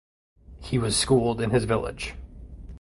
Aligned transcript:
He 0.61 0.79
was 0.79 0.97
schooled 0.97 1.39
in 1.41 1.51
his 1.51 1.65
village. 1.65 2.15